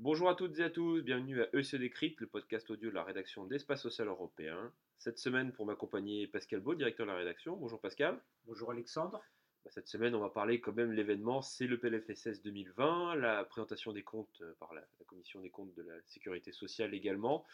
Bonjour 0.00 0.28
à 0.28 0.34
toutes 0.34 0.58
et 0.58 0.64
à 0.64 0.70
tous, 0.70 1.00
bienvenue 1.02 1.42
à 1.42 1.48
EC 1.52 1.76
Décrypte, 1.76 2.20
le 2.20 2.26
podcast 2.26 2.68
audio 2.70 2.90
de 2.90 2.94
la 2.96 3.04
rédaction 3.04 3.46
d'Espace 3.46 3.82
Social 3.82 4.08
Européen. 4.08 4.72
Cette 4.98 5.18
semaine, 5.18 5.52
pour 5.52 5.64
m'accompagner, 5.64 6.26
Pascal 6.26 6.58
Beau, 6.58 6.74
directeur 6.74 7.06
de 7.06 7.12
la 7.12 7.18
rédaction. 7.18 7.56
Bonjour 7.56 7.80
Pascal. 7.80 8.18
Bonjour 8.46 8.72
Alexandre. 8.72 9.22
Bah, 9.64 9.70
cette 9.72 9.86
semaine, 9.86 10.16
on 10.16 10.20
va 10.20 10.30
parler 10.30 10.60
quand 10.60 10.72
même 10.72 10.90
de 10.90 10.94
l'événement, 10.94 11.40
c'est 11.40 11.68
le 11.68 11.78
PLFSS 11.78 12.42
2020, 12.42 13.14
la 13.14 13.44
présentation 13.44 13.92
des 13.92 14.02
comptes 14.02 14.40
euh, 14.40 14.56
par 14.58 14.74
la, 14.74 14.82
Commission 15.06 15.40
des 15.40 15.50
comptes 15.50 15.74
de 15.76 15.82
la 15.82 15.94
Sécurité 16.06 16.50
sociale 16.50 16.94
également. 16.94 17.44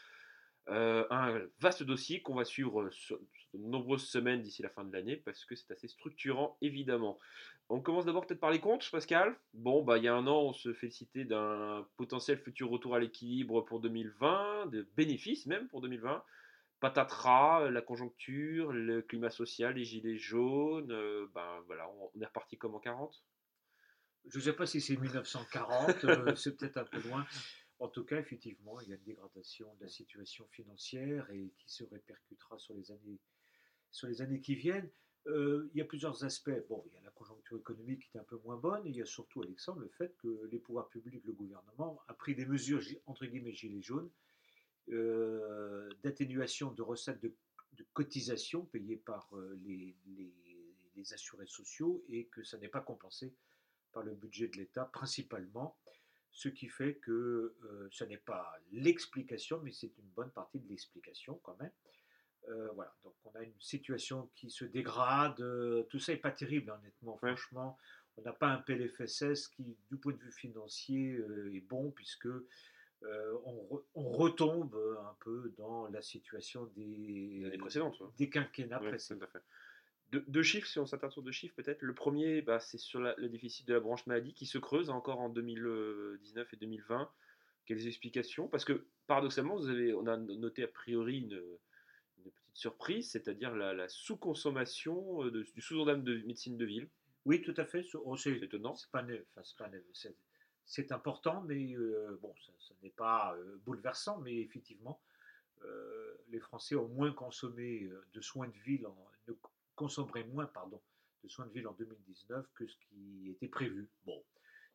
Euh, 0.68 1.04
un 1.10 1.42
vaste 1.60 1.82
dossier 1.82 2.22
qu'on 2.22 2.34
va 2.34 2.44
suivre 2.44 2.88
sur, 2.90 3.18
de 3.52 3.58
nombreuses 3.58 4.08
semaines 4.08 4.40
d'ici 4.40 4.62
la 4.62 4.70
fin 4.70 4.82
de 4.82 4.92
l'année 4.92 5.16
parce 5.16 5.44
que 5.44 5.54
c'est 5.54 5.70
assez 5.70 5.88
structurant 5.88 6.56
évidemment. 6.62 7.18
On 7.68 7.80
commence 7.80 8.06
d'abord 8.06 8.26
peut-être 8.26 8.40
par 8.40 8.50
les 8.50 8.60
comptes, 8.60 8.90
Pascal. 8.90 9.36
Bon, 9.52 9.82
bah, 9.82 9.98
il 9.98 10.04
y 10.04 10.08
a 10.08 10.14
un 10.14 10.26
an, 10.26 10.40
on 10.40 10.52
se 10.54 10.72
félicitait 10.72 11.24
d'un 11.24 11.86
potentiel 11.96 12.38
futur 12.38 12.70
retour 12.70 12.94
à 12.94 12.98
l'équilibre 12.98 13.60
pour 13.60 13.80
2020, 13.80 14.66
de 14.66 14.88
bénéfices 14.96 15.46
même 15.46 15.68
pour 15.68 15.82
2020 15.82 16.22
patatras, 16.84 17.70
la 17.70 17.80
conjoncture, 17.80 18.70
le 18.70 19.00
climat 19.00 19.30
social, 19.30 19.74
les 19.74 19.84
gilets 19.84 20.18
jaunes, 20.18 20.92
euh, 20.92 21.26
ben 21.34 21.62
voilà, 21.66 21.88
on, 21.88 22.20
est 22.20 22.26
reparti 22.26 22.58
comme 22.58 22.74
en 22.74 22.78
40 22.78 23.24
Je 24.26 24.36
ne 24.36 24.42
sais 24.42 24.52
pas 24.52 24.66
si 24.66 24.82
c'est 24.82 24.96
1940, 24.98 26.04
euh, 26.04 26.34
c'est 26.36 26.58
peut-être 26.58 26.76
un 26.76 26.84
peu 26.84 27.00
loin. 27.08 27.24
En 27.78 27.88
tout 27.88 28.04
cas, 28.04 28.18
effectivement, 28.18 28.80
il 28.80 28.88
y 28.88 28.92
a 28.92 28.96
une 28.96 29.02
dégradation 29.02 29.74
de 29.76 29.84
la 29.84 29.88
situation 29.88 30.46
financière 30.48 31.28
et 31.30 31.52
qui 31.58 31.70
se 31.72 31.84
répercutera 31.84 32.58
sur 32.58 32.74
les 32.74 32.92
années, 32.92 33.18
sur 33.90 34.08
les 34.08 34.22
années 34.22 34.40
qui 34.40 34.54
viennent. 34.54 34.90
Euh, 35.26 35.70
il 35.72 35.78
y 35.78 35.80
a 35.80 35.84
plusieurs 35.84 36.24
aspects. 36.24 36.50
Bon, 36.68 36.84
il 36.86 36.92
y 36.92 36.96
a 36.98 37.02
la 37.02 37.10
conjoncture 37.10 37.56
économique 37.56 38.08
qui 38.10 38.16
est 38.16 38.20
un 38.20 38.24
peu 38.24 38.38
moins 38.44 38.56
bonne, 38.56 38.86
et 38.86 38.90
il 38.90 38.96
y 38.96 39.02
a 39.02 39.06
surtout, 39.06 39.42
Alexandre, 39.42 39.80
le 39.80 39.88
fait 39.88 40.14
que 40.18 40.48
les 40.50 40.58
pouvoirs 40.58 40.88
publics, 40.88 41.24
le 41.24 41.32
gouvernement, 41.32 42.00
a 42.08 42.14
pris 42.14 42.34
des 42.34 42.46
mesures, 42.46 42.82
entre 43.06 43.24
guillemets, 43.26 43.54
gilets 43.54 43.82
jaunes, 43.82 44.10
euh, 44.90 45.88
d'atténuation 46.02 46.70
de 46.72 46.82
recettes 46.82 47.22
de, 47.22 47.34
cotisation 47.94 48.66
payées 48.66 48.98
par 48.98 49.28
euh, 49.34 49.58
les, 49.64 49.94
assurés 51.12 51.46
sociaux 51.46 52.04
et 52.08 52.26
que 52.26 52.42
ça 52.42 52.56
n'est 52.56 52.68
pas 52.68 52.80
compensé 52.80 53.34
par 53.92 54.02
le 54.02 54.14
budget 54.14 54.48
de 54.48 54.56
l'État 54.56 54.86
principalement, 54.86 55.76
ce 56.34 56.48
qui 56.48 56.68
fait 56.68 56.96
que 56.96 57.54
euh, 57.64 57.88
ce 57.90 58.04
n'est 58.04 58.18
pas 58.18 58.54
l'explication, 58.72 59.60
mais 59.62 59.72
c'est 59.72 59.96
une 59.98 60.08
bonne 60.14 60.30
partie 60.30 60.58
de 60.58 60.68
l'explication 60.68 61.40
quand 61.42 61.56
même. 61.58 61.72
voilà, 62.74 62.94
donc 63.02 63.14
on 63.24 63.30
a 63.38 63.42
une 63.42 63.60
situation 63.60 64.30
qui 64.34 64.50
se 64.50 64.66
dégrade, 64.66 65.42
tout 65.88 65.98
ça 65.98 66.12
n'est 66.12 66.18
pas 66.18 66.30
terrible 66.30 66.70
honnêtement, 66.70 67.16
franchement. 67.16 67.78
On 68.16 68.22
n'a 68.22 68.32
pas 68.32 68.48
un 68.48 68.58
PLFSS 68.58 69.48
qui, 69.48 69.76
du 69.90 69.96
point 69.96 70.12
de 70.12 70.18
vue 70.18 70.30
financier, 70.30 71.18
est 71.52 71.66
bon 71.66 71.90
puisque 71.90 72.28
euh, 73.06 73.38
on, 73.94 74.10
retombe 74.12 74.76
un 75.00 75.16
peu 75.20 75.52
dans 75.58 75.88
la 75.88 76.00
situation 76.00 76.70
des, 76.76 77.52
précédentes, 77.58 78.00
des 78.16 78.30
quinquennats 78.30 78.78
précédents. 78.78 79.26
Deux 80.20 80.42
chiffres, 80.42 80.66
si 80.66 80.78
on 80.78 80.86
s'attarde 80.86 81.12
sur 81.12 81.22
deux 81.22 81.32
chiffres 81.32 81.54
peut-être. 81.54 81.80
Le 81.82 81.94
premier, 81.94 82.42
bah, 82.42 82.60
c'est 82.60 82.78
sur 82.78 83.00
le 83.00 83.28
déficit 83.28 83.66
de 83.66 83.74
la 83.74 83.80
branche 83.80 84.06
maladie 84.06 84.34
qui 84.34 84.46
se 84.46 84.58
creuse 84.58 84.90
encore 84.90 85.20
en 85.20 85.28
2019 85.28 86.52
et 86.52 86.56
2020. 86.56 87.10
Quelles 87.66 87.86
explications? 87.86 88.48
Parce 88.48 88.64
que 88.64 88.86
paradoxalement, 89.06 89.56
vous 89.56 89.68
avez, 89.68 89.94
on 89.94 90.06
a 90.06 90.16
noté 90.16 90.64
a 90.64 90.68
priori 90.68 91.20
une, 91.20 91.42
petite 92.22 92.56
surprise, 92.56 93.10
c'est-à-dire 93.10 93.54
la, 93.54 93.88
sous-consommation 93.88 95.24
euh, 95.24 95.30
du 95.30 95.60
sous-ordre 95.60 95.96
de 95.96 96.22
médecine 96.26 96.56
de 96.56 96.64
ville. 96.64 96.88
Oui, 97.24 97.42
tout 97.42 97.54
à 97.56 97.64
fait. 97.64 97.84
Oh, 97.94 98.16
c'est 98.16 98.36
étonnant. 98.36 98.74
C'est 98.74 98.90
pas, 98.90 99.02
pas, 99.34 99.42
c'est 100.66 100.92
important, 100.92 101.42
mais 101.42 101.74
euh, 101.74 102.18
bon, 102.22 102.34
ça, 102.58 102.74
n'est 102.82 102.90
pas 102.90 103.34
euh, 103.36 103.56
bouleversant, 103.64 104.18
mais 104.20 104.40
effectivement, 104.40 105.00
euh, 105.62 106.16
les 106.28 106.40
Français 106.40 106.74
ont 106.74 106.88
moins 106.88 107.12
consommé 107.12 107.88
de 108.12 108.20
soins 108.20 108.48
de 108.48 108.58
ville, 108.64 108.86
en, 108.86 108.96
ne 109.74 109.76
consommeraient 109.76 110.24
moins, 110.24 110.46
pardon, 110.46 110.80
de 111.22 111.28
soins 111.28 111.46
de 111.46 111.52
ville 111.52 111.66
en 111.66 111.72
2019 111.72 112.46
que 112.54 112.66
ce 112.66 112.76
qui 112.76 113.30
était 113.30 113.48
prévu. 113.48 113.88
Bon, 114.04 114.22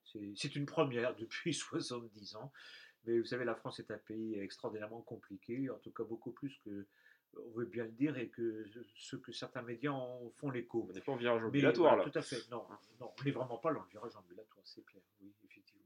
c'est 0.04 0.56
une 0.56 0.66
première 0.66 1.16
depuis 1.18 1.54
70 1.54 2.36
ans, 2.36 2.52
mais 3.06 3.20
vous 3.20 3.26
savez, 3.26 3.46
la 3.46 3.56
France 3.56 3.80
est 3.80 3.92
un 3.92 3.98
pays 3.98 4.40
extraordinairement 4.40 5.02
compliqué, 5.02 5.70
en 5.70 5.78
tout 5.78 5.92
cas 5.92 6.04
beaucoup 6.04 6.32
plus 6.32 6.58
que 6.66 6.86
on 7.38 7.52
veut 7.52 7.66
bien 7.66 7.84
le 7.84 7.92
dire, 7.92 8.18
et 8.18 8.28
que 8.30 8.66
ce 8.96 9.16
que 9.16 9.32
certains 9.32 9.62
médias 9.62 9.92
en 9.92 10.32
font 10.32 10.50
l'écho. 10.50 10.88
On 10.90 10.94
n'est 10.94 11.00
pas 11.00 11.12
en 11.12 11.16
virage 11.16 11.44
ambulatoire, 11.44 11.96
là. 11.96 12.04
Tout 12.04 12.18
à 12.18 12.24
fait, 12.24 12.50
non, 12.50 12.66
non 13.00 13.12
on 13.20 13.24
n'est 13.24 13.32
vraiment 13.32 13.60
pas 13.60 13.72
dans 13.72 13.82
le 13.82 13.90
virage 13.90 14.16
ambulatoire, 14.16 14.66
c'est 14.66 14.84
clair, 14.84 15.04
oui, 15.22 15.32
effectivement. 15.46 15.86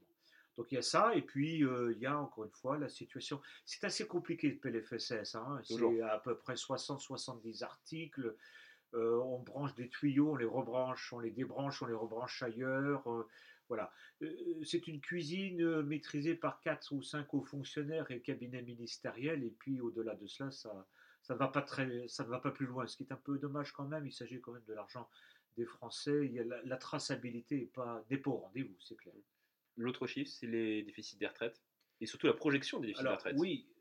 Donc 0.56 0.72
il 0.72 0.76
y 0.76 0.78
a 0.78 0.82
ça, 0.82 1.14
et 1.14 1.20
puis 1.20 1.62
euh, 1.62 1.92
il 1.92 1.98
y 1.98 2.06
a 2.06 2.18
encore 2.18 2.44
une 2.44 2.52
fois 2.52 2.78
la 2.78 2.88
situation. 2.88 3.42
C'est 3.66 3.84
assez 3.84 4.06
compliqué 4.06 4.48
le 4.48 4.56
PLFSS, 4.56 5.34
hein. 5.34 5.60
c'est 5.64 6.00
à 6.00 6.18
peu 6.18 6.36
près 6.36 6.54
60-70 6.54 7.62
articles. 7.62 8.34
Euh, 8.94 9.18
on 9.18 9.40
branche 9.40 9.74
des 9.74 9.88
tuyaux, 9.88 10.32
on 10.32 10.36
les 10.36 10.44
rebranche, 10.44 11.12
on 11.12 11.18
les 11.18 11.30
débranche, 11.30 11.82
on 11.82 11.86
les 11.86 11.94
rebranche 11.94 12.42
ailleurs. 12.42 13.10
Euh, 13.10 13.28
voilà. 13.68 13.90
c'est 14.62 14.86
une 14.88 15.00
cuisine 15.00 15.82
maîtrisée 15.82 16.34
par 16.34 16.60
4 16.60 16.92
ou 16.92 17.02
5 17.02 17.32
hauts 17.32 17.42
fonctionnaires 17.42 18.10
et 18.10 18.20
cabinets 18.20 18.62
ministériels, 18.62 19.42
et 19.42 19.50
puis 19.50 19.80
au-delà 19.80 20.14
de 20.16 20.26
cela, 20.26 20.50
ça, 20.50 20.86
ça 21.22 21.32
ne 21.32 21.38
va 21.38 21.48
pas 21.48 21.62
très, 21.62 22.06
ça 22.06 22.24
ne 22.24 22.28
va 22.28 22.38
pas 22.38 22.50
plus 22.50 22.66
loin. 22.66 22.86
Ce 22.86 22.96
qui 22.96 23.04
est 23.04 23.12
un 23.12 23.16
peu 23.16 23.38
dommage 23.38 23.72
quand 23.72 23.86
même. 23.86 24.06
Il 24.06 24.12
s'agit 24.12 24.40
quand 24.40 24.52
même 24.52 24.64
de 24.68 24.74
l'argent 24.74 25.08
des 25.56 25.64
Français. 25.64 26.26
Il 26.26 26.32
y 26.32 26.40
a 26.40 26.44
la, 26.44 26.76
traçabilité 26.76 27.56
n'est 27.56 27.66
pas, 27.66 28.04
pas 28.08 28.30
au 28.30 28.36
rendez-vous, 28.36 28.76
c'est 28.78 28.96
clair. 28.96 29.14
L'autre 29.76 30.06
chiffre, 30.06 30.30
c'est 30.30 30.46
les 30.46 30.82
déficits 30.82 31.16
des 31.16 31.26
retraites 31.26 31.62
et 32.00 32.06
surtout 32.06 32.26
la 32.26 32.34
projection 32.34 32.78
des 32.78 32.88
déficits 32.88 33.04
des 33.04 33.10
retraites. 33.10 33.36
Oui, 33.38 33.66
euh, 33.70 33.73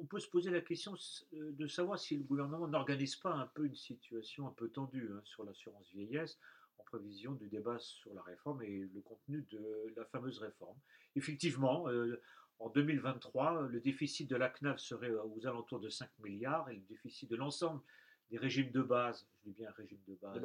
on 0.00 0.06
peut 0.06 0.20
se 0.20 0.28
poser 0.28 0.50
la 0.50 0.60
question 0.60 0.94
euh, 1.34 1.52
de 1.52 1.66
savoir 1.66 1.98
si 1.98 2.16
le 2.16 2.24
gouvernement 2.24 2.68
n'organise 2.68 3.16
pas 3.16 3.32
un 3.32 3.46
peu 3.46 3.66
une 3.66 3.74
situation 3.74 4.46
un 4.46 4.52
peu 4.52 4.68
tendue 4.68 5.10
hein, 5.12 5.20
sur 5.24 5.44
l'assurance 5.44 5.90
vieillesse 5.92 6.38
en 6.78 6.84
prévision 6.84 7.32
du 7.32 7.48
débat 7.48 7.78
sur 7.78 8.12
la 8.14 8.22
réforme 8.22 8.62
et 8.62 8.88
le 8.92 9.00
contenu 9.00 9.46
de 9.50 9.92
la 9.96 10.04
fameuse 10.06 10.38
réforme. 10.38 10.78
Effectivement, 11.14 11.88
euh, 11.88 12.20
en 12.58 12.70
2023, 12.70 13.68
le 13.68 13.80
déficit 13.80 14.28
de 14.28 14.36
la 14.36 14.48
CNAV 14.48 14.78
serait 14.78 15.10
aux 15.10 15.46
alentours 15.46 15.80
de 15.80 15.88
5 15.88 16.08
milliards 16.20 16.68
et 16.70 16.74
le 16.74 16.82
déficit 16.88 17.30
de 17.30 17.36
l'ensemble 17.36 17.82
des 18.30 18.38
régimes 18.38 18.70
de 18.72 18.82
base, 18.82 19.26
je 19.44 19.50
dis 19.50 19.56
bien 19.56 19.70
régime 19.72 20.00
de 20.08 20.14
base, 20.14 20.42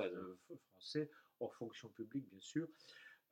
français, 0.71 1.09
hors 1.39 1.55
fonction 1.55 1.89
publique 1.89 2.29
bien 2.29 2.39
sûr, 2.39 2.67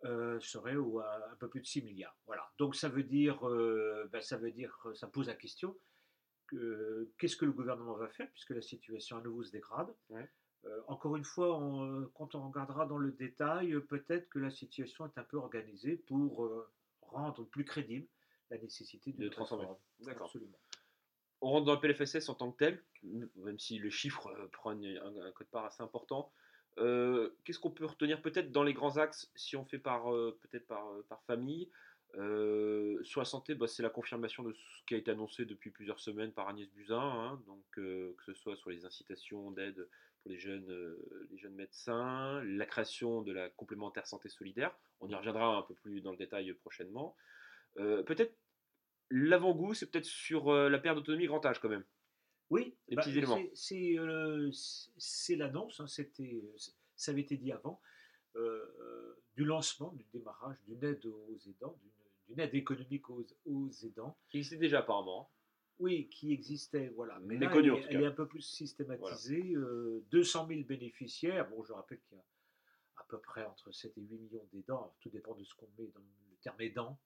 euh, 0.05 0.39
serait 0.39 0.75
à 0.75 1.29
un 1.31 1.35
peu 1.35 1.49
plus 1.49 1.59
de 1.59 1.65
6 1.65 1.81
milliards. 1.81 2.15
Voilà. 2.25 2.49
Donc 2.57 2.75
ça 2.75 2.87
veut 2.87 3.03
dire, 3.03 3.47
euh, 3.47 4.07
ben, 4.11 4.21
ça 4.21 4.37
veut 4.37 4.51
dire, 4.51 4.73
ça 4.95 5.07
pose 5.07 5.27
la 5.27 5.35
question 5.35 5.75
qu'est-ce 7.17 7.35
que 7.35 7.45
le 7.45 7.51
gouvernement 7.51 7.93
va 7.93 8.07
faire 8.07 8.29
puisque 8.31 8.51
la 8.51 8.61
situation 8.61 9.17
à 9.17 9.21
nouveau 9.21 9.43
se 9.43 9.51
dégrade. 9.51 9.93
Euh, 10.65 10.81
encore 10.87 11.15
une 11.15 11.23
fois, 11.23 11.59
quand 12.15 12.35
on 12.35 12.47
regardera 12.49 12.85
dans 12.85 12.97
le 12.97 13.11
détail, 13.11 13.79
peut-être 13.87 14.29
que 14.29 14.39
la 14.39 14.51
situation 14.51 15.05
est 15.05 15.17
un 15.17 15.23
peu 15.23 15.37
organisée 15.37 15.95
pour 15.95 16.51
rendre 17.01 17.43
plus 17.45 17.65
crédible 17.65 18.07
la 18.49 18.57
nécessité 18.57 19.13
de, 19.13 19.29
transformer. 19.29 19.67
D'accord. 20.01 20.27
Absolument. 20.27 20.59
On 21.41 21.51
rentre 21.51 21.65
dans 21.65 21.75
le 21.75 21.79
PLFSS 21.79 22.27
en 22.27 22.35
tant 22.35 22.51
que 22.51 22.57
tel, 22.57 22.83
même 23.03 23.59
si 23.59 23.77
le 23.77 23.89
chiffre 23.89 24.29
prend 24.51 24.71
un, 24.71 24.83
un 24.83 25.31
code 25.31 25.47
part 25.47 25.65
assez 25.65 25.81
important. 25.81 26.31
Euh, 26.77 27.29
qu'est-ce 27.43 27.59
qu'on 27.59 27.71
peut 27.71 27.85
retenir 27.85 28.21
peut-être 28.21 28.51
dans 28.51 28.63
les 28.63 28.73
grands 28.73 28.97
axes 28.97 29.31
si 29.35 29.55
on 29.55 29.65
fait 29.65 29.79
par 29.79 30.13
euh, 30.13 30.37
peut-être 30.41 30.67
par, 30.67 30.87
euh, 30.91 31.05
par 31.09 31.21
famille? 31.23 31.69
La 32.15 33.25
santé, 33.25 33.55
bah, 33.55 33.67
c'est 33.67 33.83
la 33.83 33.89
confirmation 33.89 34.43
de 34.43 34.53
ce 34.53 34.85
qui 34.85 34.95
a 34.95 34.97
été 34.97 35.11
annoncé 35.11 35.45
depuis 35.45 35.71
plusieurs 35.71 35.99
semaines 35.99 36.31
par 36.31 36.47
Agnès 36.47 36.69
Buzyn, 36.71 36.97
hein, 36.97 37.41
donc 37.47 37.63
que 37.71 38.15
ce 38.25 38.33
soit 38.33 38.55
sur 38.55 38.69
les 38.69 38.85
incitations 38.85 39.51
d'aide 39.51 39.87
pour 40.21 40.31
les 40.31 40.37
jeunes, 40.37 40.97
les 41.31 41.37
jeunes 41.37 41.55
médecins, 41.55 42.43
la 42.43 42.65
création 42.65 43.21
de 43.21 43.31
la 43.31 43.49
complémentaire 43.49 44.05
santé 44.05 44.29
solidaire. 44.29 44.75
On 44.99 45.09
y 45.09 45.15
reviendra 45.15 45.57
un 45.57 45.61
peu 45.61 45.75
plus 45.75 46.01
dans 46.01 46.11
le 46.11 46.17
détail 46.17 46.53
prochainement. 46.53 47.15
peut-être 47.75 48.35
l'avant-goût, 49.11 49.73
c'est 49.73 49.89
peut-être 49.89 50.05
sur 50.05 50.51
la 50.53 50.79
perte 50.79 50.97
d'autonomie 50.97 51.27
grand 51.27 51.45
âge 51.45 51.59
quand 51.59 51.69
même. 51.69 51.85
Oui, 52.49 52.75
bah, 52.91 53.03
euh, 53.05 54.51
c'est 54.97 55.35
l'annonce, 55.35 55.79
hein, 55.79 55.87
ça 55.87 57.11
avait 57.11 57.21
été 57.21 57.37
dit 57.37 57.51
avant, 57.51 57.79
euh, 58.35 59.21
du 59.35 59.45
lancement, 59.45 59.91
du 59.91 60.03
démarrage 60.11 60.57
d'une 60.67 60.83
aide 60.83 61.05
aux 61.05 61.37
aidants, 61.47 61.77
d'une 61.81 61.91
aide 62.37 62.53
économique 62.53 63.09
aux, 63.09 63.69
aidants. 63.83 64.17
Qui 64.29 64.37
existait 64.37 64.57
déjà 64.57 64.79
apparemment. 64.79 65.29
Oui, 65.79 66.09
qui 66.09 66.33
existait, 66.33 66.89
voilà. 66.89 67.19
Mais 67.21 67.37
là, 67.37 67.51
elle, 67.55 68.01
est 68.01 68.05
un 68.05 68.11
peu 68.11 68.27
plus 68.27 68.41
systématisée. 68.41 69.53
200 70.11 70.47
000 70.47 70.59
euh, 70.59 70.63
bénéficiaires. 70.63 71.49
Bon, 71.49 71.63
je 71.63 71.71
rappelle 71.71 71.99
qu'il 72.01 72.17
y 72.17 72.19
a 72.19 72.23
à 72.97 73.05
peu 73.07 73.19
près 73.19 73.45
entre 73.45 73.71
7 73.71 73.97
et 73.97 74.01
8 74.01 74.17
millions 74.17 74.47
d'aidants. 74.51 74.93
Tout 74.99 75.09
dépend 75.09 75.35
de 75.35 75.43
ce 75.43 75.55
qu'on 75.55 75.69
met 75.77 75.87
dans 75.87 76.01
le 76.01 76.35
terme 76.41 76.59
aidant. 76.59 76.99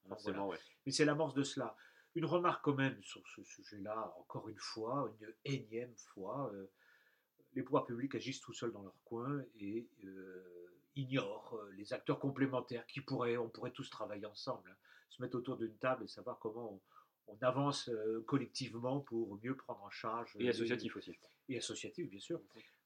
Mais 0.86 0.92
c'est 0.92 1.06
l'amorce 1.06 1.36
de 1.36 1.44
cela. 1.44 1.76
Une 2.16 2.26
remarque 2.26 2.64
quand 2.64 2.76
même 2.76 3.02
sur 3.04 3.28
ce 3.28 3.44
sujet-là, 3.44 4.14
encore 4.20 4.50
une 4.50 4.58
fois, 4.58 5.12
une 5.20 5.34
énième 5.46 5.96
fois, 5.96 6.52
euh, 6.54 6.68
les 7.54 7.64
pouvoirs 7.64 7.86
publics 7.86 8.14
agissent 8.16 8.42
tout 8.42 8.54
seuls 8.54 8.72
dans 8.72 8.84
leur 8.84 9.00
coin 9.04 9.44
et 9.60 9.88
ignorent 10.96 11.60
les 11.76 11.94
acteurs 11.94 12.20
complémentaires 12.20 12.86
qui 12.88 13.02
pourraient, 13.02 13.38
on 13.38 13.50
pourrait 13.50 13.72
tous 13.72 13.90
travailler 13.90 14.26
ensemble, 14.26 14.70
hein. 14.72 14.76
Se 15.14 15.22
mettre 15.22 15.38
autour 15.38 15.58
d'une 15.58 15.76
table 15.78 16.04
et 16.04 16.08
savoir 16.08 16.40
comment 16.40 16.82
on, 17.28 17.38
avance 17.42 17.90
collectivement 18.28 19.00
pour 19.00 19.40
mieux 19.44 19.56
prendre 19.56 19.82
en 19.82 19.90
charge. 19.90 20.36
Et 20.40 20.50
associatif 20.50 20.96
aussi. 20.98 21.18
Et 21.50 21.58
associatif, 21.58 22.10
bien 22.10 22.20
sûr. 22.20 22.42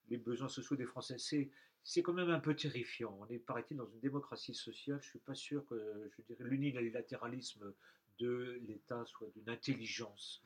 Les 0.09 0.17
besoins 0.17 0.47
sociaux 0.47 0.75
des 0.75 0.85
Français, 0.85 1.17
c'est 1.17 1.49
c'est 1.83 2.01
quand 2.01 2.13
même 2.13 2.29
un 2.29 2.41
peu 2.41 2.53
terrifiant. 2.53 3.17
On 3.21 3.27
est, 3.27 3.39
paraît-il, 3.39 3.77
dans 3.77 3.87
une 3.87 4.01
démocratie 4.01 4.53
sociale. 4.53 4.99
Je 5.01 5.07
ne 5.07 5.09
suis 5.09 5.19
pas 5.19 5.35
sûr 5.35 5.65
que 5.67 6.11
je 6.17 6.21
dirais, 6.23 6.43
l'unilatéralisme 6.43 7.73
de 8.19 8.59
l'État 8.67 9.05
soit 9.05 9.29
d'une 9.29 9.49
intelligence 9.49 10.43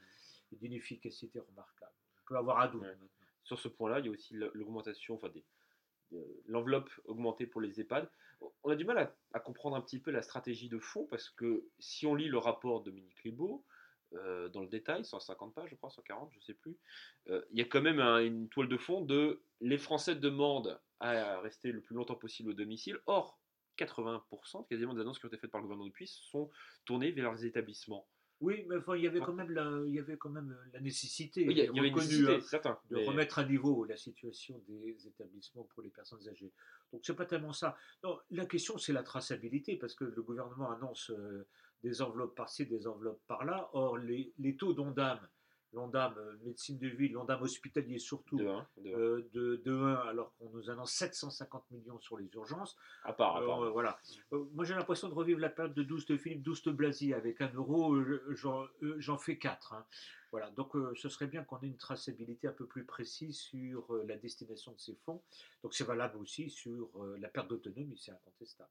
et 0.52 0.56
d'une 0.58 0.74
efficacité 0.74 1.40
remarquable. 1.40 1.94
On 2.20 2.28
peut 2.28 2.38
avoir 2.38 2.60
un 2.60 2.68
doute. 2.68 2.86
Sur 3.44 3.58
ce 3.58 3.70
point-là, 3.70 4.00
il 4.00 4.06
y 4.06 4.10
a 4.10 4.12
aussi 4.12 4.36
l'augmentation, 4.36 5.16
enfin 5.16 5.30
l'enveloppe 6.48 6.90
augmentée 7.06 7.46
pour 7.46 7.62
les 7.62 7.80
EHPAD. 7.80 8.10
On 8.64 8.70
a 8.70 8.76
du 8.76 8.86
mal 8.86 9.14
à, 9.34 9.40
comprendre 9.40 9.76
un 9.76 9.82
petit 9.82 10.00
peu 10.00 10.12
la 10.12 10.22
stratégie 10.22 10.70
de 10.70 10.80
fond 10.80 11.06
parce 11.06 11.30
que 11.30 11.64
si 11.80 12.06
on 12.06 12.16
lit 12.16 12.28
le 12.28 12.38
rapport 12.38 12.82
de 12.82 12.90
Dominique 12.90 13.24
Libaud, 13.24 13.64
euh, 14.14 14.50
dans 14.50 14.62
le 14.62 14.68
détail, 14.68 15.06
150 15.06 15.54
pages, 15.54 15.70
je 15.70 15.76
crois, 15.76 15.90
140, 15.90 16.32
je 16.34 16.38
ne 16.38 16.42
sais 16.42 16.54
plus, 16.54 16.78
euh, 17.30 17.42
il 17.52 17.60
y 17.60 17.62
a 17.62 17.66
quand 17.66 17.82
même 17.82 18.00
une 18.00 18.50
toile 18.50 18.68
de 18.68 18.78
fond 18.78 19.02
de 19.02 19.42
les 19.62 19.78
Français 19.78 20.16
demandent 20.16 20.80
à 21.00 21.40
rester 21.40 21.72
le 21.72 21.82
plus 21.82 21.96
longtemps 21.96 22.16
possible 22.16 22.50
au 22.50 22.54
domicile. 22.54 23.00
Or, 23.06 23.40
80% 23.78 24.68
quasiment 24.68 24.94
des 24.94 25.02
annonces 25.02 25.20
qui 25.20 25.26
ont 25.26 25.30
été 25.30 25.38
faites 25.38 25.52
par 25.52 25.62
le 25.62 25.64
gouvernement 25.64 25.88
depuis 25.88 26.08
sont 26.08 26.50
tournées 26.86 27.12
vers 27.12 27.26
leurs 27.26 27.46
établissements. 27.46 28.08
Oui, 28.42 28.66
mais 28.68 28.78
enfin, 28.78 28.96
il 28.96 29.04
y 29.04 29.08
avait 29.08 29.20
quand 29.20 29.34
même 29.34 29.52
la, 29.52 29.82
il 29.86 29.94
y 29.94 30.00
avait 30.00 30.18
quand 30.18 30.30
même 30.30 30.58
la 30.74 30.80
nécessité, 30.80 31.42
il 31.42 31.52
y, 31.56 31.62
avait 31.62 31.90
une 31.90 31.96
nécessité 31.96 32.36
hein, 32.36 32.40
certain, 32.42 32.80
de 32.90 32.98
remettre 32.98 33.38
à 33.38 33.46
niveau 33.46 33.86
la 33.86 33.96
situation 33.96 34.62
des 34.68 35.08
établissements 35.08 35.64
pour 35.64 35.84
les 35.84 35.90
personnes 35.90 36.28
âgées. 36.28 36.52
Donc 36.92 37.02
c'est 37.04 37.16
pas 37.16 37.28
tellement 37.28 37.54
ça. 37.54 37.78
Non, 38.04 38.20
la 38.32 38.48
question 38.48 38.80
c'est 38.80 38.94
la 38.94 39.04
traçabilité 39.04 39.78
parce 39.78 39.94
que 39.94 40.06
le 40.06 40.24
gouvernement 40.24 40.72
annonce 40.72 41.12
euh, 41.12 41.46
des 41.84 42.02
enveloppes 42.02 42.36
par-ci, 42.36 42.66
des 42.66 42.88
enveloppes 42.88 43.22
par-là. 43.28 43.70
Or 43.74 43.98
les, 43.98 44.34
les 44.40 44.56
taux 44.56 44.74
d'ondame 44.74 45.20
l'ONDAM 45.74 46.14
euh, 46.18 46.38
médecine 46.44 46.78
de 46.78 46.88
ville, 46.88 47.14
l'ONDAM 47.14 47.42
hospitalier 47.42 48.00
surtout, 48.00 48.38
de 48.38 48.48
1, 48.48 48.68
de, 48.84 49.62
1. 49.66 49.70
Euh, 49.70 49.98
alors 50.08 50.34
qu'on 50.36 50.50
nous 50.50 50.70
annonce 50.70 50.92
750 50.92 51.72
millions 51.72 52.00
sur 52.00 52.18
les 52.18 52.30
urgences. 52.34 52.76
À 53.04 53.14
part, 53.14 53.38
à 53.38 53.46
part. 53.46 53.64
Euh, 53.64 53.70
voilà. 53.70 53.98
moi 54.32 54.66
j'ai 54.66 54.74
l'impression 54.74 55.10
de 55.10 55.14
revivre 55.14 55.40
la 55.40 55.50
période 55.50 55.74
de 55.74 55.84
Douste 55.84 56.18
Philippe 56.18 56.44
Douste 56.44 56.70
Blasi 56.70 57.14
avec 57.14 57.42
un 57.42 57.52
euro, 57.54 57.96
j'en 58.36 59.18
fais 59.18 59.38
4. 59.38 59.74
Hein. 59.74 59.86
Voilà, 60.32 60.50
donc 60.52 60.74
ce 60.96 61.10
serait 61.10 61.28
bien 61.28 61.44
qu'on 61.44 61.60
ait 61.60 61.68
une 61.68 61.78
traçabilité 61.78 62.48
un 62.48 62.54
peu 62.54 62.66
plus 62.66 62.86
précise 62.86 63.38
sur 63.38 63.94
la 64.06 64.16
destination 64.16 64.72
de 64.72 64.80
ces 64.80 64.96
fonds. 64.96 65.22
Donc 65.62 65.74
c'est 65.74 65.84
valable 65.84 66.18
aussi 66.18 66.50
sur 66.50 66.90
la 67.20 67.28
perte 67.28 67.50
d'autonomie, 67.50 67.98
c'est 67.98 68.12
incontestable. 68.12 68.70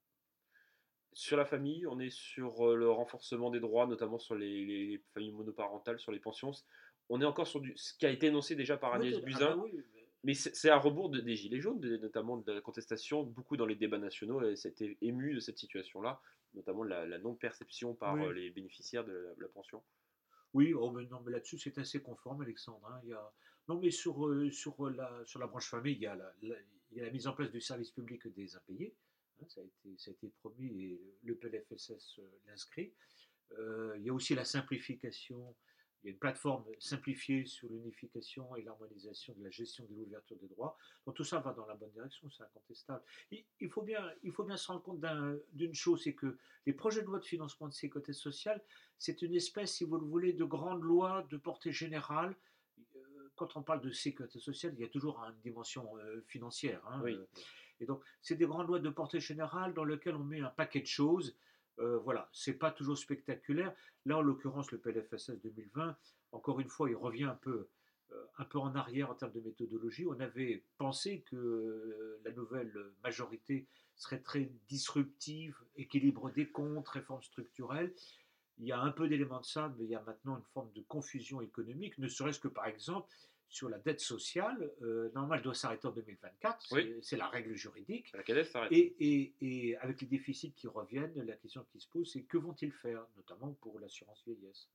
Sur 1.13 1.37
la 1.37 1.45
famille, 1.45 1.87
on 1.89 1.99
est 1.99 2.11
sur 2.11 2.75
le 2.75 2.89
renforcement 2.89 3.51
des 3.51 3.59
droits, 3.61 3.87
notamment 3.87 4.19
sur 4.19 4.37
les, 4.37 4.65
les 4.65 5.03
familles 5.13 5.33
monoparentales, 5.33 5.99
sur 5.99 6.13
les 6.13 6.21
pensions 6.21 6.53
on 7.11 7.21
est 7.21 7.25
encore 7.25 7.47
sur 7.47 7.61
du, 7.61 7.73
ce 7.77 7.93
qui 7.95 8.07
a 8.07 8.11
été 8.11 8.29
énoncé 8.29 8.55
déjà 8.55 8.77
par 8.77 8.95
Agnès 8.95 9.17
ah 9.19 9.21
Buzyn. 9.21 9.57
Bah 9.57 9.65
mais 10.23 10.35
c'est 10.35 10.69
à 10.69 10.79
rebours 10.79 11.09
des 11.09 11.35
Gilets 11.35 11.61
jaunes, 11.61 11.81
notamment 11.81 12.37
de 12.37 12.53
la 12.53 12.61
contestation. 12.61 13.23
Beaucoup 13.23 13.57
dans 13.57 13.65
les 13.65 13.75
débats 13.75 13.99
nationaux 13.99 14.55
s'étaient 14.55 14.99
émus 15.01 15.35
de 15.35 15.41
cette 15.41 15.59
situation-là, 15.59 16.21
notamment 16.55 16.85
la, 16.85 17.07
la 17.07 17.19
non-perception 17.19 17.95
par 17.95 18.17
euh, 18.17 18.33
les 18.33 18.51
bénéficiaires 18.51 19.05
de 19.05 19.35
la, 19.39 19.49
pension. 19.49 19.83
Oui, 20.53 20.75
oh, 20.75 20.91
mais 20.91 21.07
non, 21.07 21.21
mais 21.25 21.33
là-dessus 21.33 21.59
c'est 21.59 21.79
assez 21.79 22.03
conforme, 22.03 22.43
Alexandre. 22.43 22.87
Hein. 22.91 23.01
Il 23.05 23.11
y 23.11 23.13
a... 23.15 23.33
Non, 23.67 23.81
mais 23.81 23.91
sur, 23.91 24.27
euh, 24.27 24.51
sur, 24.51 24.91
la, 24.91 25.23
sur 25.25 25.41
la 25.41 25.47
branche 25.47 25.71
famille, 25.71 25.95
il 25.95 26.03
y, 26.03 26.07
a 26.07 26.15
la, 26.15 26.33
il 26.43 26.49
y 26.93 27.01
a 27.01 27.05
la 27.05 27.11
mise 27.11 27.27
en 27.27 27.33
place 27.33 27.51
du 27.51 27.61
service 27.61 27.91
public 27.91 28.29
des 28.35 28.57
impayés. 28.57 28.95
Hein, 29.41 29.47
ça, 29.49 29.63
a 29.63 29.65
été, 29.65 29.97
ça 29.97 30.11
a 30.11 30.13
été 30.13 30.29
promis 30.41 30.83
et 30.85 31.01
le 31.25 31.35
PLFSS 31.35 32.19
euh, 32.19 32.23
l'inscrit. 32.47 32.93
il 33.97 34.03
y 34.03 34.11
a 34.11 34.13
aussi 34.13 34.35
la 34.35 34.45
simplification 34.45 35.57
il 36.03 36.07
y 36.07 36.11
a 36.11 36.13
une 36.13 36.19
plateforme 36.19 36.65
simplifiée 36.79 37.45
sur 37.45 37.69
l'unification 37.69 38.57
et 38.57 38.63
l'harmonisation 38.63 39.35
de 39.35 39.45
la 39.45 39.51
gestion 39.51 39.85
de 39.85 39.95
l'ouverture 39.95 40.37
des 40.39 40.49
droits. 40.49 40.77
Donc 41.05 41.15
tout 41.15 41.25
ça 41.25 41.41
va 41.41 41.53
dans 41.53 41.67
la 41.67 41.75
bonne 41.75 41.91
direction, 41.91 42.31
c'est 42.31 42.43
incontestable. 42.43 43.03
Il, 43.61 43.69
faut 43.69 43.83
bien, 43.83 44.11
il 44.23 44.33
faut 44.33 44.45
bien 44.45 44.57
se 44.57 44.67
rendre 44.69 44.83
compte 44.83 45.01
d'une 45.53 45.75
chose, 45.75 46.03
c'est 46.03 46.15
que 46.15 46.39
les 46.67 46.73
projets 46.73 47.03
de 47.03 47.07
loi 47.07 47.19
de 47.19 47.25
financement 47.25 47.69
de 47.69 47.75
sécurité 47.75 48.13
sociale, 48.13 48.63
c'est 48.99 49.21
une 49.23 49.35
espèce, 49.35 49.75
si 49.75 49.85
vous 49.85 49.99
le 49.99 50.07
voulez, 50.07 50.33
de 50.33 50.45
grande 50.45 50.83
loi 50.83 51.27
de 51.31 51.37
portée 51.37 51.73
générale. 51.73 52.35
Euh, 52.97 53.31
quand 53.37 53.57
on 53.57 53.63
parle 53.63 53.83
de 53.83 53.91
sécurité 53.91 54.39
sociale, 54.39 54.73
il 54.77 54.81
y 54.81 54.85
a 54.85 54.89
toujours 54.89 55.19
une 55.23 55.41
dimension 55.43 55.97
euh, 55.99 56.23
financière. 56.29 56.83
Hein, 56.89 57.03
euh. 57.05 57.27
et 57.81 57.87
donc, 57.87 58.03
c'est 58.23 58.37
des 58.37 58.47
grandes 58.47 58.69
lois 58.69 58.79
de 58.79 58.91
portée 58.91 59.21
générale 59.21 59.75
dans 59.75 59.85
lesquelles 59.85 60.17
on 60.17 60.25
met 60.25 60.41
un 60.41 60.51
paquet 60.51 60.81
de 60.81 60.87
choses 60.87 61.37
euh, 61.81 61.99
voilà, 61.99 62.29
c'est 62.33 62.55
pas 62.55 62.71
toujours 62.71 62.99
spectaculaire. 62.99 63.75
Là, 64.05 64.19
en 64.19 64.23
l'occurrence, 64.23 64.71
le 64.71 64.79
PLFSS 64.79 65.41
2020, 65.43 65.97
encore 66.33 66.61
une 66.61 66.69
fois, 66.69 66.91
il 66.91 66.97
revient 66.97 67.25
un 67.25 67.35
peu, 67.35 67.69
euh, 68.13 68.25
un 68.39 68.45
peu 68.45 68.59
en 68.59 68.75
arrière 68.75 69.11
en 69.11 69.15
termes 69.15 69.33
de 69.33 69.41
méthodologie. 69.41 70.07
On 70.07 70.21
avait 70.21 70.65
pensé 70.79 71.23
que 71.23 71.37
euh, 71.37 72.21
la 72.25 72.33
nouvelle 72.33 72.73
majorité 73.03 73.67
serait 73.97 74.21
très 74.21 74.51
disruptive, 74.69 75.57
équilibre 75.77 76.31
des 76.31 76.49
comptes, 76.49 76.89
réforme 76.89 77.23
structurelle. 77.23 77.95
Il 78.59 78.67
y 78.67 78.73
a 78.73 78.81
un 78.81 78.91
peu 78.91 79.09
d'éléments 79.09 79.41
de 79.41 79.47
ça, 79.47 79.75
mais 79.79 79.85
il 79.85 79.91
y 79.91 79.95
a 79.95 80.03
maintenant 80.03 80.37
une 80.37 80.45
forme 80.53 80.71
de 80.73 80.83
confusion 80.83 81.41
économique, 81.41 81.97
ne 81.99 82.09
serait-ce 82.09 82.41
que 82.41 82.49
par 82.49 82.67
exemple 82.67 83.09
sur 83.51 83.69
la 83.69 83.79
dette 83.79 84.01
sociale, 84.01 84.71
euh, 84.81 85.11
normalement, 85.13 85.35
elle 85.35 85.43
doit 85.43 85.55
s'arrêter 85.55 85.87
en 85.87 85.91
2024. 85.91 86.73
C'est 87.03 87.17
la 87.17 87.27
règle 87.27 87.55
juridique. 87.55 88.13
Et, 88.71 88.95
et, 89.01 89.35
et, 89.41 89.77
avec 89.79 90.01
les 90.01 90.07
déficits 90.07 90.53
qui 90.53 90.69
reviennent, 90.69 91.13
la 91.27 91.37
question 91.37 91.67
qui 91.73 91.81
se 91.81 91.89
pose, 91.89 92.11
c'est 92.11 92.23
que 92.23 92.39
vont-ils 92.39 92.73
faire, 92.73 93.05
notamment 93.17 93.53
pour 93.61 93.81
l'assurance 93.81 94.23
vieillesse? 94.25 94.71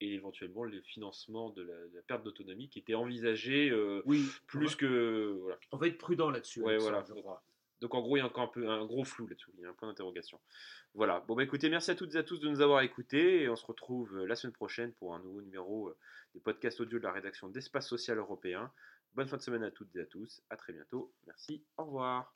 Et 0.00 0.14
éventuellement 0.14 0.64
le 0.64 0.80
financement 0.80 1.50
de 1.50 1.62
la, 1.62 2.02
perte 2.02 2.22
d'autonomie 2.22 2.68
qui 2.68 2.78
était 2.78 2.94
envisagé 2.94 3.70
euh, 3.70 4.02
oui, 4.04 4.26
plus 4.46 4.76
que. 4.76 5.38
Voilà. 5.40 5.58
On 5.72 5.76
va 5.76 5.86
être 5.86 5.98
prudent 5.98 6.30
là-dessus. 6.30 6.62
Ouais, 6.62 6.76
voilà. 6.78 7.04
Je 7.06 7.14
crois. 7.14 7.42
Donc 7.80 7.94
en 7.94 8.00
gros, 8.00 8.16
il 8.16 8.20
y 8.20 8.22
a 8.22 8.26
encore 8.26 8.44
un, 8.44 8.48
peu, 8.48 8.68
un 8.68 8.84
gros 8.86 9.04
flou 9.04 9.26
là-dessus, 9.26 9.50
il 9.54 9.60
y 9.60 9.64
a 9.66 9.70
un 9.70 9.74
point 9.74 9.88
d'interrogation. 9.88 10.40
Voilà, 10.94 11.20
bon 11.20 11.34
bah 11.34 11.42
écoutez, 11.42 11.68
merci 11.68 11.90
à 11.90 11.94
toutes 11.94 12.14
et 12.14 12.18
à 12.18 12.22
tous 12.22 12.38
de 12.40 12.48
nous 12.48 12.60
avoir 12.60 12.80
écoutés 12.80 13.42
et 13.42 13.48
on 13.48 13.56
se 13.56 13.66
retrouve 13.66 14.16
euh, 14.16 14.26
la 14.26 14.34
semaine 14.34 14.54
prochaine 14.54 14.92
pour 14.94 15.14
un 15.14 15.18
nouveau 15.20 15.42
numéro 15.42 15.88
euh, 15.88 15.96
des 16.34 16.40
podcasts 16.40 16.80
audio 16.80 16.98
de 16.98 17.04
la 17.04 17.12
rédaction 17.12 17.48
d'Espace 17.48 17.88
Social 17.88 18.18
Européen. 18.18 18.72
Bonne 19.14 19.28
fin 19.28 19.36
de 19.36 19.42
semaine 19.42 19.62
à 19.62 19.70
toutes 19.70 19.94
et 19.96 20.00
à 20.00 20.06
tous, 20.06 20.42
à 20.50 20.56
très 20.56 20.72
bientôt, 20.72 21.12
merci, 21.26 21.62
au 21.76 21.84
revoir. 21.84 22.34